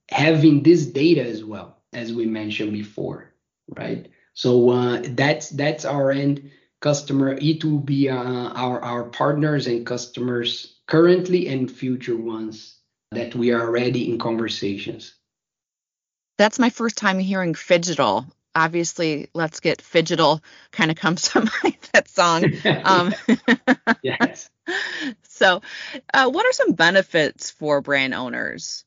having 0.09 0.63
this 0.63 0.85
data 0.85 1.23
as 1.23 1.43
well 1.43 1.77
as 1.91 2.13
we 2.13 2.25
mentioned 2.25 2.71
before, 2.71 3.33
right? 3.75 4.07
So 4.33 4.69
uh, 4.71 5.01
that's 5.03 5.49
that's 5.49 5.85
our 5.85 6.11
end 6.11 6.51
customer. 6.81 7.37
It 7.39 7.63
will 7.63 7.79
be 7.79 8.09
uh, 8.09 8.15
our 8.15 8.81
our 8.81 9.03
partners 9.05 9.67
and 9.67 9.85
customers 9.85 10.79
currently 10.87 11.47
and 11.47 11.71
future 11.71 12.17
ones 12.17 12.77
that 13.11 13.35
we 13.35 13.51
are 13.51 13.61
already 13.61 14.11
in 14.11 14.17
conversations. 14.19 15.13
That's 16.37 16.59
my 16.59 16.69
first 16.69 16.97
time 16.97 17.19
hearing 17.19 17.53
phygital. 17.53 18.25
Obviously, 18.55 19.29
let's 19.33 19.59
get 19.59 19.79
phygital 19.79 20.41
kind 20.71 20.91
of 20.91 20.97
comes 20.97 21.29
to 21.29 21.39
mind 21.39 21.77
that 21.93 22.07
song. 22.07 22.45
Um, 22.83 23.13
yes. 24.03 24.49
So, 25.27 25.61
uh, 26.13 26.29
what 26.29 26.45
are 26.45 26.53
some 26.53 26.71
benefits 26.73 27.49
for 27.49 27.81
brand 27.81 28.13
owners? 28.13 28.85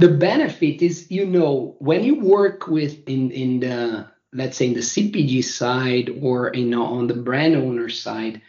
The 0.00 0.08
benefit 0.08 0.80
is 0.80 1.10
you 1.10 1.26
know 1.26 1.76
when 1.78 2.02
you 2.02 2.14
work 2.14 2.66
with 2.66 3.06
in 3.06 3.30
in 3.30 3.60
the 3.60 4.06
let's 4.32 4.56
say 4.56 4.66
in 4.66 4.74
the 4.74 4.80
cpg 4.80 5.44
side 5.44 6.10
or 6.22 6.50
you 6.54 6.64
know 6.64 6.84
on 6.84 7.06
the 7.06 7.14
brand 7.14 7.54
owner 7.54 7.88
side 7.88 8.40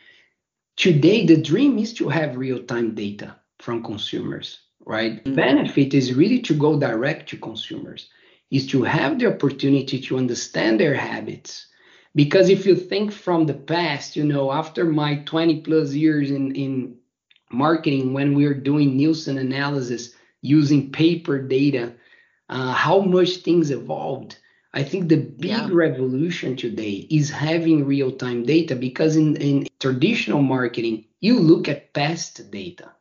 today 0.77 1.25
the 1.25 1.41
dream 1.41 1.77
is 1.77 1.93
to 1.93 2.08
have 2.08 2.38
real-time 2.38 2.96
data 2.96 3.36
from 3.60 3.84
consumers 3.84 4.62
right 4.86 5.24
mm-hmm. 5.24 5.36
benefit 5.36 5.93
is 5.93 6.13
really 6.13 6.39
to 6.39 6.53
go 6.53 6.79
direct 6.79 7.29
to 7.29 7.38
consumers 7.38 8.10
is 8.50 8.65
to 8.67 8.84
have 8.84 9.20
the 9.20 9.27
opportunity 9.27 10.00
to 10.00 10.17
understand 10.17 10.79
their 10.79 10.96
habits 10.96 11.67
because 12.15 12.50
if 12.50 12.65
you 12.65 12.75
think 12.75 13.12
from 13.12 13.46
the 13.46 13.53
past 13.53 14.15
you 14.15 14.24
know 14.24 14.51
after 14.51 14.86
my 14.86 15.15
20 15.25 15.62
plus 15.62 15.91
years 15.91 16.31
in 16.31 16.55
in 16.55 16.96
marketing 17.51 18.13
when 18.13 18.34
we 18.34 18.46
are 18.46 18.53
doing 18.53 18.96
nielsen 18.96 19.38
analysis 19.38 20.15
using 20.41 20.91
paper 20.91 21.39
data, 21.39 21.93
uh, 22.50 22.74
how 22.74 23.00
much 23.01 23.38
things 23.38 23.71
evolved. 23.71 24.38
I 24.74 24.83
think 24.83 25.10
the 25.10 25.17
big 25.17 25.51
yeah. 25.51 25.69
revolution 25.71 26.55
today 26.55 27.07
is 27.10 27.29
having 27.29 27.86
real 27.86 28.12
time 28.12 28.43
data 28.43 28.75
because 28.75 29.15
in, 29.17 29.36
in 29.38 29.67
traditional 29.79 30.41
marketing, 30.41 31.05
you 31.19 31.39
look 31.39 31.67
at 31.67 31.93
past 31.93 32.50
data, 32.51 32.91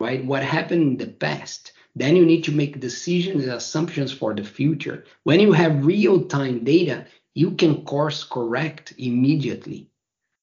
right? 0.00 0.24
What 0.24 0.42
happened 0.42 0.82
in 0.82 0.96
the 0.96 1.12
past. 1.12 1.72
Then 1.94 2.14
you 2.14 2.26
need 2.26 2.44
to 2.44 2.52
make 2.52 2.78
decisions 2.78 3.44
and 3.44 3.52
assumptions 3.52 4.12
for 4.12 4.34
the 4.34 4.44
future. 4.44 5.04
When 5.22 5.40
you 5.40 5.52
have 5.52 5.86
real 5.86 6.26
time 6.26 6.62
data, 6.62 7.06
you 7.34 7.52
can 7.52 7.84
course 7.84 8.22
correct 8.22 8.92
immediately. 8.98 9.90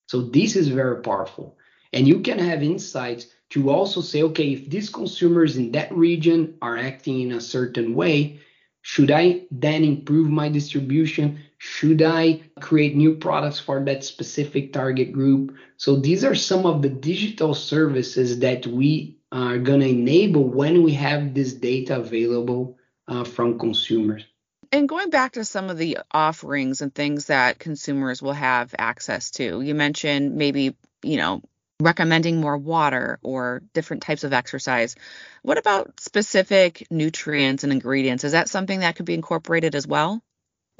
So 0.07 0.21
this 0.21 0.55
is 0.55 0.67
very 0.69 1.01
powerful. 1.01 1.57
And 1.91 2.07
you 2.07 2.21
can 2.21 2.39
have 2.39 2.63
insights 2.63 3.27
to 3.53 3.69
also 3.69 4.01
say, 4.01 4.23
okay, 4.23 4.53
if 4.53 4.67
these 4.67 4.89
consumers 4.89 5.57
in 5.57 5.71
that 5.73 5.95
region 5.95 6.57
are 6.59 6.75
acting 6.75 7.21
in 7.21 7.33
a 7.33 7.39
certain 7.39 7.93
way, 7.93 8.39
should 8.81 9.11
I 9.11 9.43
then 9.51 9.83
improve 9.83 10.27
my 10.27 10.49
distribution? 10.49 11.39
Should 11.59 12.01
I 12.01 12.41
create 12.59 12.95
new 12.95 13.15
products 13.15 13.59
for 13.59 13.83
that 13.85 14.03
specific 14.03 14.73
target 14.73 15.13
group? 15.13 15.55
So 15.77 15.95
these 15.95 16.25
are 16.25 16.33
some 16.33 16.65
of 16.65 16.81
the 16.81 16.89
digital 16.89 17.53
services 17.53 18.39
that 18.39 18.65
we 18.65 19.19
are 19.31 19.59
going 19.59 19.81
to 19.81 19.87
enable 19.87 20.45
when 20.45 20.81
we 20.81 20.93
have 20.93 21.35
this 21.35 21.53
data 21.53 21.97
available 21.99 22.79
uh, 23.07 23.23
from 23.23 23.59
consumers. 23.59 24.25
And 24.71 24.89
going 24.89 25.11
back 25.11 25.33
to 25.33 25.45
some 25.45 25.69
of 25.69 25.77
the 25.77 25.99
offerings 26.11 26.81
and 26.81 26.93
things 26.93 27.27
that 27.27 27.59
consumers 27.59 28.19
will 28.19 28.33
have 28.33 28.73
access 28.79 29.29
to, 29.31 29.61
you 29.61 29.75
mentioned 29.75 30.35
maybe, 30.35 30.75
you 31.03 31.17
know, 31.17 31.43
recommending 31.79 32.39
more 32.39 32.57
water 32.57 33.19
or 33.23 33.61
different 33.73 34.03
types 34.03 34.23
of 34.23 34.33
exercise. 34.33 34.95
What 35.41 35.57
about 35.57 35.99
specific 35.99 36.87
nutrients 36.89 37.63
and 37.63 37.73
ingredients? 37.73 38.23
Is 38.23 38.31
that 38.31 38.49
something 38.49 38.81
that 38.81 38.95
could 38.95 39.05
be 39.05 39.13
incorporated 39.13 39.75
as 39.75 39.87
well? 39.87 40.21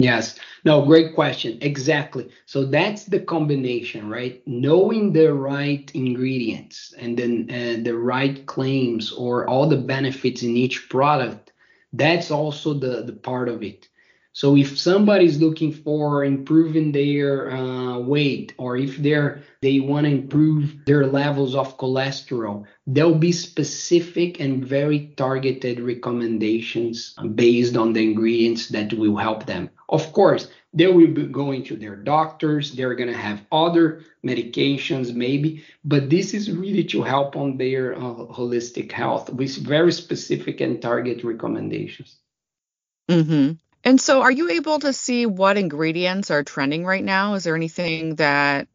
Yes. 0.00 0.38
No, 0.64 0.84
great 0.84 1.14
question. 1.14 1.58
Exactly. 1.60 2.30
So 2.46 2.64
that's 2.64 3.04
the 3.04 3.20
combination, 3.20 4.08
right? 4.08 4.42
Knowing 4.46 5.12
the 5.12 5.32
right 5.32 5.88
ingredients 5.94 6.92
and 6.98 7.16
then 7.16 7.48
uh, 7.48 7.82
the 7.82 7.96
right 7.96 8.44
claims 8.46 9.12
or 9.12 9.46
all 9.48 9.68
the 9.68 9.76
benefits 9.76 10.42
in 10.42 10.56
each 10.56 10.88
product, 10.88 11.52
that's 11.92 12.32
also 12.32 12.74
the 12.74 13.02
the 13.02 13.12
part 13.12 13.48
of 13.48 13.62
it. 13.62 13.88
So 14.34 14.56
if 14.56 14.76
somebody's 14.76 15.40
looking 15.40 15.72
for 15.72 16.24
improving 16.24 16.90
their 16.90 17.52
uh, 17.52 18.00
weight, 18.00 18.52
or 18.58 18.76
if 18.76 18.96
they're 18.96 19.42
they 19.62 19.78
want 19.78 20.06
to 20.06 20.10
improve 20.10 20.84
their 20.86 21.06
levels 21.06 21.54
of 21.54 21.78
cholesterol, 21.78 22.64
there'll 22.84 23.14
be 23.14 23.30
specific 23.30 24.40
and 24.40 24.66
very 24.66 25.14
targeted 25.16 25.78
recommendations 25.78 27.14
based 27.36 27.76
on 27.76 27.92
the 27.92 28.02
ingredients 28.02 28.68
that 28.70 28.92
will 28.92 29.16
help 29.16 29.46
them. 29.46 29.70
Of 29.88 30.12
course, 30.12 30.48
they 30.72 30.88
will 30.88 31.14
be 31.14 31.26
going 31.26 31.62
to 31.66 31.76
their 31.76 31.94
doctors. 31.94 32.72
They're 32.72 32.96
going 32.96 33.12
to 33.12 33.16
have 33.16 33.46
other 33.52 34.02
medications, 34.26 35.14
maybe, 35.14 35.64
but 35.84 36.10
this 36.10 36.34
is 36.34 36.50
really 36.50 36.82
to 36.84 37.02
help 37.02 37.36
on 37.36 37.56
their 37.56 37.94
uh, 37.94 38.26
holistic 38.34 38.90
health 38.90 39.30
with 39.30 39.56
very 39.58 39.92
specific 39.92 40.60
and 40.60 40.82
target 40.82 41.22
recommendations. 41.22 42.16
Mm-hmm. 43.08 43.52
And 43.84 44.00
so, 44.00 44.22
are 44.22 44.32
you 44.32 44.48
able 44.48 44.78
to 44.78 44.94
see 44.94 45.26
what 45.26 45.58
ingredients 45.58 46.30
are 46.30 46.42
trending 46.42 46.86
right 46.86 47.04
now? 47.04 47.34
Is 47.34 47.44
there 47.44 47.54
anything 47.54 48.14
that 48.14 48.66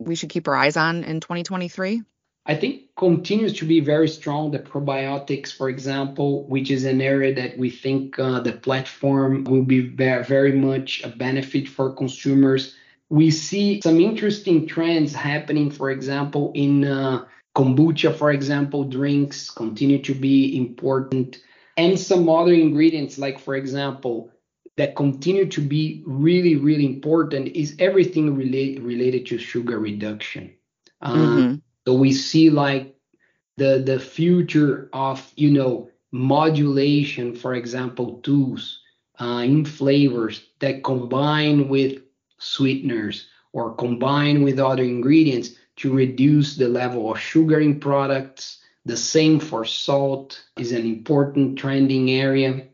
we 0.00 0.16
should 0.16 0.28
keep 0.28 0.48
our 0.48 0.56
eyes 0.56 0.76
on 0.76 1.04
in 1.04 1.20
2023? 1.20 2.02
I 2.48 2.54
think 2.54 2.82
continues 2.96 3.54
to 3.58 3.64
be 3.64 3.80
very 3.80 4.08
strong. 4.08 4.50
The 4.50 4.58
probiotics, 4.58 5.52
for 5.52 5.68
example, 5.68 6.48
which 6.48 6.70
is 6.70 6.84
an 6.84 7.00
area 7.00 7.34
that 7.34 7.58
we 7.58 7.70
think 7.70 8.18
uh, 8.18 8.40
the 8.40 8.52
platform 8.52 9.44
will 9.44 9.64
be 9.64 9.80
very 9.80 10.52
much 10.52 11.02
a 11.04 11.08
benefit 11.08 11.68
for 11.68 11.92
consumers. 11.92 12.74
We 13.08 13.30
see 13.30 13.80
some 13.80 14.00
interesting 14.00 14.66
trends 14.66 15.12
happening, 15.12 15.70
for 15.70 15.90
example, 15.90 16.52
in 16.54 16.84
uh, 16.84 17.24
kombucha, 17.56 18.14
for 18.14 18.32
example, 18.32 18.84
drinks 18.84 19.50
continue 19.50 20.02
to 20.02 20.14
be 20.14 20.56
important, 20.56 21.38
and 21.76 21.98
some 21.98 22.28
other 22.28 22.52
ingredients, 22.52 23.18
like, 23.18 23.38
for 23.38 23.54
example, 23.54 24.30
that 24.76 24.94
continue 24.94 25.46
to 25.46 25.60
be 25.60 26.02
really, 26.06 26.56
really 26.56 26.84
important 26.84 27.48
is 27.48 27.74
everything 27.78 28.36
relate, 28.36 28.80
related 28.82 29.26
to 29.26 29.38
sugar 29.38 29.78
reduction. 29.78 30.54
Uh, 31.00 31.14
mm-hmm. 31.14 31.54
So 31.86 31.94
we 31.94 32.12
see 32.12 32.50
like 32.50 32.94
the 33.56 33.82
the 33.84 33.98
future 33.98 34.90
of 34.92 35.32
you 35.36 35.50
know 35.50 35.90
modulation, 36.12 37.34
for 37.34 37.54
example, 37.54 38.20
tools 38.22 38.80
uh, 39.20 39.42
in 39.44 39.64
flavors 39.64 40.46
that 40.60 40.84
combine 40.84 41.68
with 41.68 42.02
sweeteners 42.38 43.26
or 43.52 43.74
combine 43.74 44.42
with 44.42 44.58
other 44.58 44.82
ingredients 44.82 45.50
to 45.76 45.92
reduce 45.92 46.56
the 46.56 46.68
level 46.68 47.12
of 47.12 47.20
sugar 47.20 47.60
in 47.60 47.80
products. 47.80 48.58
The 48.84 48.96
same 48.96 49.40
for 49.40 49.64
salt 49.64 50.42
is 50.56 50.72
an 50.72 50.86
important 50.86 51.58
trending 51.58 52.10
area 52.10 52.66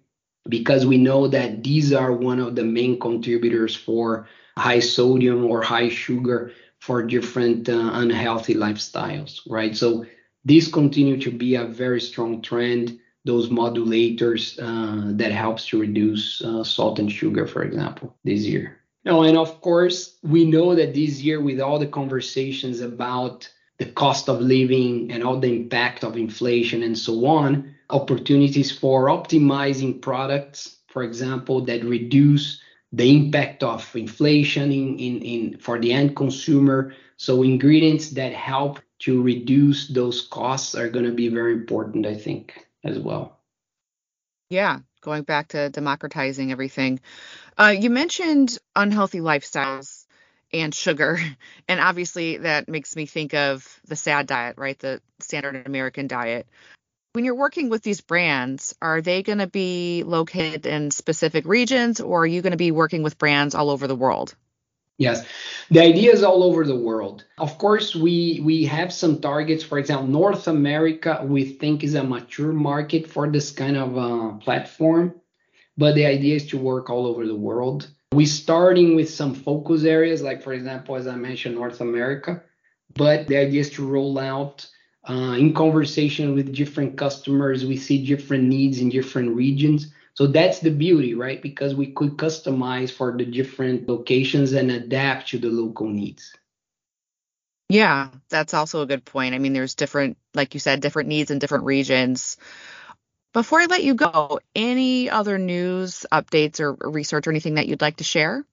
because 0.48 0.86
we 0.86 0.98
know 0.98 1.28
that 1.28 1.62
these 1.62 1.92
are 1.92 2.12
one 2.12 2.40
of 2.40 2.56
the 2.56 2.64
main 2.64 2.98
contributors 2.98 3.74
for 3.76 4.26
high 4.56 4.80
sodium 4.80 5.44
or 5.44 5.62
high 5.62 5.88
sugar 5.88 6.52
for 6.80 7.02
different 7.02 7.68
uh, 7.68 7.90
unhealthy 7.94 8.54
lifestyles, 8.54 9.40
right? 9.48 9.76
So 9.76 10.04
these 10.44 10.68
continue 10.68 11.20
to 11.20 11.30
be 11.30 11.54
a 11.54 11.64
very 11.64 12.00
strong 12.00 12.42
trend. 12.42 12.98
Those 13.24 13.50
modulators 13.50 14.58
uh, 14.60 15.16
that 15.16 15.30
helps 15.30 15.68
to 15.68 15.80
reduce 15.80 16.42
uh, 16.42 16.64
salt 16.64 16.98
and 16.98 17.10
sugar, 17.10 17.46
for 17.46 17.62
example, 17.62 18.16
this 18.24 18.40
year. 18.40 18.78
No, 19.04 19.22
and 19.22 19.36
of 19.36 19.60
course, 19.60 20.18
we 20.22 20.44
know 20.44 20.74
that 20.74 20.94
this 20.94 21.20
year, 21.20 21.40
with 21.40 21.60
all 21.60 21.78
the 21.78 21.86
conversations 21.86 22.80
about 22.80 23.48
the 23.78 23.86
cost 23.86 24.28
of 24.28 24.40
living 24.40 25.10
and 25.10 25.24
all 25.24 25.38
the 25.38 25.52
impact 25.52 26.04
of 26.04 26.16
inflation 26.16 26.82
and 26.82 26.98
so 26.98 27.26
on, 27.26 27.74
opportunities 27.92 28.76
for 28.76 29.06
optimizing 29.06 30.00
products, 30.00 30.78
for 30.88 31.02
example, 31.02 31.64
that 31.66 31.84
reduce 31.84 32.60
the 32.92 33.16
impact 33.16 33.62
of 33.62 33.94
inflation 33.94 34.72
in, 34.72 34.98
in, 34.98 35.22
in 35.22 35.58
for 35.58 35.78
the 35.78 35.92
end 35.92 36.16
consumer. 36.16 36.94
So 37.16 37.42
ingredients 37.42 38.10
that 38.10 38.32
help 38.32 38.80
to 39.00 39.22
reduce 39.22 39.88
those 39.88 40.22
costs 40.22 40.74
are 40.74 40.88
going 40.88 41.06
to 41.06 41.12
be 41.12 41.28
very 41.28 41.52
important, 41.52 42.06
I 42.06 42.14
think, 42.14 42.66
as 42.84 42.98
well. 42.98 43.38
Yeah, 44.50 44.80
going 45.00 45.22
back 45.22 45.48
to 45.48 45.70
democratizing 45.70 46.52
everything. 46.52 47.00
Uh, 47.56 47.74
you 47.78 47.90
mentioned 47.90 48.58
unhealthy 48.76 49.20
lifestyles 49.20 50.06
and 50.52 50.74
sugar. 50.74 51.18
And 51.68 51.80
obviously, 51.80 52.38
that 52.38 52.68
makes 52.68 52.96
me 52.96 53.06
think 53.06 53.32
of 53.34 53.80
the 53.86 53.96
SAD 53.96 54.26
diet, 54.26 54.58
right? 54.58 54.78
The 54.78 55.00
standard 55.20 55.66
American 55.66 56.06
diet. 56.06 56.46
When 57.14 57.26
you're 57.26 57.34
working 57.34 57.68
with 57.68 57.82
these 57.82 58.00
brands, 58.00 58.74
are 58.80 59.02
they 59.02 59.22
going 59.22 59.38
to 59.38 59.46
be 59.46 60.02
located 60.02 60.64
in 60.64 60.90
specific 60.90 61.44
regions 61.44 62.00
or 62.00 62.22
are 62.22 62.26
you 62.26 62.40
going 62.40 62.52
to 62.52 62.56
be 62.56 62.70
working 62.70 63.02
with 63.02 63.18
brands 63.18 63.54
all 63.54 63.68
over 63.68 63.86
the 63.86 63.94
world? 63.94 64.34
Yes, 64.96 65.26
the 65.70 65.80
idea 65.80 66.12
is 66.12 66.22
all 66.22 66.42
over 66.42 66.64
the 66.64 66.76
world. 66.76 67.24
Of 67.36 67.58
course, 67.58 67.94
we 67.94 68.40
we 68.42 68.64
have 68.64 68.92
some 68.92 69.20
targets. 69.20 69.62
For 69.62 69.78
example, 69.78 70.06
North 70.06 70.48
America, 70.48 71.20
we 71.22 71.44
think 71.44 71.84
is 71.84 71.94
a 71.94 72.04
mature 72.04 72.52
market 72.52 73.06
for 73.06 73.28
this 73.28 73.50
kind 73.50 73.76
of 73.76 73.98
uh, 73.98 74.36
platform, 74.38 75.14
but 75.76 75.94
the 75.94 76.06
idea 76.06 76.36
is 76.36 76.46
to 76.48 76.58
work 76.58 76.88
all 76.88 77.06
over 77.06 77.26
the 77.26 77.34
world. 77.34 77.90
We're 78.12 78.26
starting 78.26 78.96
with 78.96 79.10
some 79.10 79.34
focus 79.34 79.84
areas, 79.84 80.22
like 80.22 80.42
for 80.42 80.52
example, 80.52 80.96
as 80.96 81.06
I 81.06 81.16
mentioned, 81.16 81.56
North 81.56 81.80
America. 81.80 82.42
But 82.94 83.26
the 83.26 83.38
idea 83.38 83.60
is 83.60 83.70
to 83.70 83.86
roll 83.86 84.18
out 84.18 84.66
uh, 85.08 85.36
in 85.38 85.54
conversation 85.54 86.34
with 86.34 86.54
different 86.54 86.96
customers. 86.96 87.64
We 87.64 87.76
see 87.76 88.04
different 88.04 88.44
needs 88.44 88.78
in 88.78 88.88
different 88.88 89.34
regions. 89.34 89.92
So 90.14 90.26
that's 90.26 90.60
the 90.60 90.70
beauty, 90.70 91.14
right? 91.14 91.40
Because 91.40 91.74
we 91.74 91.92
could 91.92 92.16
customize 92.16 92.90
for 92.90 93.16
the 93.16 93.24
different 93.24 93.88
locations 93.88 94.52
and 94.52 94.70
adapt 94.70 95.28
to 95.30 95.38
the 95.38 95.48
local 95.48 95.88
needs. 95.88 96.34
Yeah, 97.68 98.10
that's 98.28 98.52
also 98.52 98.82
a 98.82 98.86
good 98.86 99.04
point. 99.04 99.34
I 99.34 99.38
mean, 99.38 99.54
there's 99.54 99.74
different, 99.74 100.18
like 100.34 100.52
you 100.52 100.60
said, 100.60 100.80
different 100.80 101.08
needs 101.08 101.30
in 101.30 101.38
different 101.38 101.64
regions. 101.64 102.36
Before 103.32 103.60
I 103.60 103.64
let 103.64 103.82
you 103.82 103.94
go, 103.94 104.40
any 104.54 105.08
other 105.08 105.38
news, 105.38 106.04
updates, 106.12 106.60
or 106.60 106.74
research 106.90 107.26
or 107.26 107.30
anything 107.30 107.54
that 107.54 107.66
you'd 107.66 107.80
like 107.80 107.96
to 107.96 108.04
share? 108.04 108.44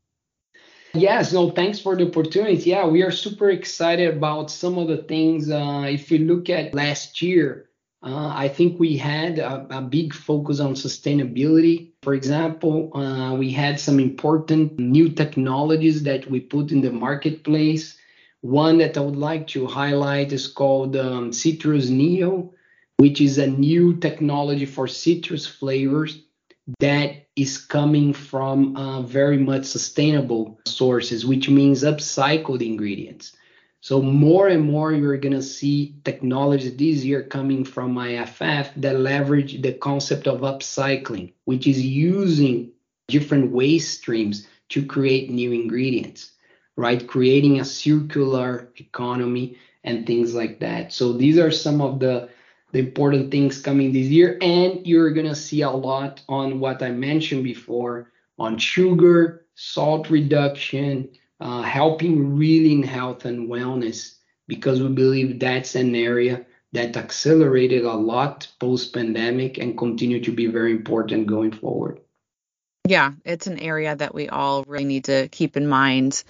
Yes, 0.93 1.33
no, 1.33 1.51
thanks 1.51 1.79
for 1.79 1.95
the 1.95 2.07
opportunity. 2.07 2.69
Yeah, 2.69 2.85
we 2.87 3.03
are 3.03 3.11
super 3.11 3.49
excited 3.49 4.15
about 4.15 4.49
some 4.49 4.77
of 4.77 4.87
the 4.87 5.03
things. 5.03 5.49
Uh, 5.49 5.85
if 5.87 6.09
you 6.09 6.19
look 6.19 6.49
at 6.49 6.73
last 6.73 7.21
year, 7.21 7.69
uh, 8.01 8.31
I 8.33 8.47
think 8.47 8.79
we 8.79 8.97
had 8.97 9.39
a, 9.39 9.67
a, 9.77 9.81
big 9.81 10.13
focus 10.13 10.59
on 10.59 10.73
sustainability. 10.73 11.91
For 12.01 12.13
example, 12.13 12.95
uh, 12.97 13.35
we 13.35 13.51
had 13.51 13.79
some 13.79 13.99
important 13.99 14.79
new 14.79 15.09
technologies 15.09 16.03
that 16.03 16.29
we 16.31 16.39
put 16.39 16.71
in 16.71 16.81
the 16.81 16.91
marketplace. 16.91 17.97
One 18.41 18.77
that 18.77 18.97
I 18.97 19.01
would 19.01 19.17
like 19.17 19.47
to 19.47 19.67
highlight 19.67 20.31
is 20.31 20.47
called 20.47 20.95
um, 20.95 21.33
Citrus 21.33 21.89
Neo 21.89 22.53
which 22.99 23.21
is 23.21 23.37
a 23.37 23.47
new 23.47 23.95
technology 23.95 24.65
for 24.65 24.85
citrus 24.85 25.47
flavors 25.47 26.21
that 26.79 27.28
is 27.41 27.57
coming 27.57 28.13
from 28.13 28.75
uh, 28.75 29.01
very 29.01 29.37
much 29.37 29.65
sustainable 29.65 30.59
sources, 30.65 31.25
which 31.25 31.49
means 31.49 31.83
upcycled 31.83 32.65
ingredients. 32.65 33.35
So 33.81 34.01
more 34.01 34.49
and 34.49 34.63
more 34.63 34.91
you're 34.91 35.17
gonna 35.17 35.41
see 35.41 35.95
technology 36.03 36.69
this 36.69 37.05
year 37.05 37.23
coming 37.23 37.63
from 37.63 37.97
IFF 37.97 38.73
that 38.75 38.99
leverage 38.99 39.61
the 39.61 39.73
concept 39.73 40.27
of 40.27 40.41
upcycling, 40.41 41.31
which 41.45 41.65
is 41.65 41.81
using 41.81 42.71
different 43.07 43.51
waste 43.51 43.99
streams 43.99 44.47
to 44.69 44.85
create 44.85 45.29
new 45.29 45.53
ingredients, 45.53 46.31
right? 46.75 47.07
Creating 47.07 47.59
a 47.59 47.65
circular 47.65 48.69
economy 48.75 49.57
and 49.83 50.05
things 50.05 50.33
like 50.35 50.59
that. 50.59 50.91
So 50.91 51.13
these 51.13 51.37
are 51.37 51.51
some 51.51 51.81
of 51.81 51.99
the 51.99 52.29
the 52.71 52.79
important 52.79 53.31
things 53.31 53.61
coming 53.61 53.91
this 53.91 54.07
year. 54.07 54.37
And 54.41 54.85
you're 54.85 55.11
going 55.11 55.27
to 55.27 55.35
see 55.35 55.61
a 55.61 55.69
lot 55.69 56.21
on 56.29 56.59
what 56.59 56.81
I 56.81 56.91
mentioned 56.91 57.43
before 57.43 58.11
on 58.37 58.57
sugar, 58.57 59.45
salt 59.55 60.09
reduction, 60.09 61.09
uh, 61.39 61.61
helping 61.61 62.35
really 62.37 62.73
in 62.73 62.83
health 62.83 63.25
and 63.25 63.49
wellness, 63.49 64.15
because 64.47 64.81
we 64.81 64.89
believe 64.89 65.39
that's 65.39 65.75
an 65.75 65.95
area 65.95 66.45
that 66.71 66.95
accelerated 66.95 67.83
a 67.83 67.93
lot 67.93 68.47
post 68.59 68.93
pandemic 68.93 69.57
and 69.57 69.77
continue 69.77 70.23
to 70.23 70.31
be 70.31 70.45
very 70.45 70.71
important 70.71 71.27
going 71.27 71.51
forward. 71.51 71.99
Yeah, 72.87 73.13
it's 73.25 73.47
an 73.47 73.59
area 73.59 73.95
that 73.95 74.13
we 74.13 74.29
all 74.29 74.63
really 74.63 74.85
need 74.85 75.05
to 75.05 75.27
keep 75.29 75.57
in 75.57 75.67
mind. 75.67 76.23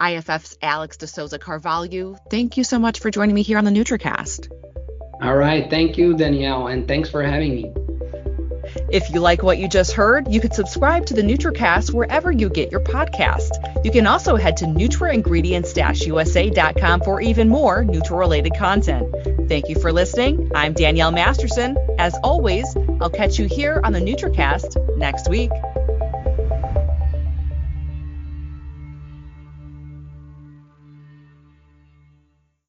IFF's 0.00 0.56
Alex 0.62 0.96
de 0.96 1.06
Souza 1.06 1.38
Carvalho, 1.38 2.16
thank 2.30 2.56
you 2.56 2.64
so 2.64 2.78
much 2.78 3.00
for 3.00 3.10
joining 3.10 3.34
me 3.34 3.42
here 3.42 3.58
on 3.58 3.64
the 3.64 3.70
NutraCast. 3.70 4.48
All 5.20 5.36
right. 5.36 5.68
Thank 5.68 5.98
you, 5.98 6.16
Danielle, 6.16 6.68
and 6.68 6.88
thanks 6.88 7.10
for 7.10 7.22
having 7.22 7.54
me. 7.54 7.70
If 8.92 9.10
you 9.10 9.18
like 9.20 9.42
what 9.42 9.58
you 9.58 9.68
just 9.68 9.92
heard, 9.92 10.32
you 10.32 10.40
could 10.40 10.54
subscribe 10.54 11.04
to 11.06 11.14
the 11.14 11.22
NutraCast 11.22 11.92
wherever 11.92 12.30
you 12.32 12.48
get 12.48 12.70
your 12.70 12.80
podcast. 12.80 13.50
You 13.84 13.90
can 13.90 14.06
also 14.06 14.36
head 14.36 14.56
to 14.58 14.66
nutraingredients-usa.com 14.66 17.00
for 17.02 17.20
even 17.20 17.48
more 17.48 17.84
Nutri-related 17.84 18.56
content. 18.56 19.12
Thank 19.48 19.68
you 19.68 19.78
for 19.78 19.92
listening. 19.92 20.50
I'm 20.54 20.72
Danielle 20.72 21.12
Masterson. 21.12 21.76
As 21.98 22.16
always, 22.22 22.74
I'll 23.00 23.10
catch 23.10 23.38
you 23.38 23.46
here 23.46 23.82
on 23.84 23.92
the 23.92 24.00
NutraCast 24.00 24.96
next 24.96 25.28
week. 25.28 25.50